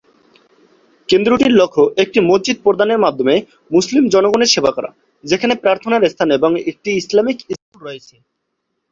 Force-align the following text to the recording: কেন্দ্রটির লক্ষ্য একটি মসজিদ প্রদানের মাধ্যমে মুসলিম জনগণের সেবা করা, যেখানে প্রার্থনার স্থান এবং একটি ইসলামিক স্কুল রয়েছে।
কেন্দ্রটির 1.09 1.53
লক্ষ্য 1.53 1.83
একটি 2.03 2.19
মসজিদ 2.29 2.57
প্রদানের 2.63 3.03
মাধ্যমে 3.05 3.35
মুসলিম 3.71 4.03
জনগণের 4.13 4.53
সেবা 4.55 4.71
করা, 4.71 4.89
যেখানে 5.23 5.53
প্রার্থনার 5.63 6.09
স্থান 6.11 6.29
এবং 6.37 6.51
একটি 6.71 6.89
ইসলামিক 7.01 7.37
স্কুল 7.51 7.79
রয়েছে। 7.81 8.15